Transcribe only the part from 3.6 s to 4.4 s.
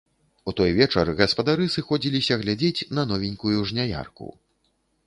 жняярку.